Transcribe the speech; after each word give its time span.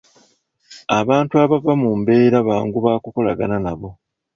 Abantu 0.99 1.33
abava 1.43 1.73
mu 1.81 1.91
mbeera 1.99 2.37
bangu 2.47 2.77
ba 2.85 2.93
kukolagana 3.03 3.57
nabo. 3.65 3.89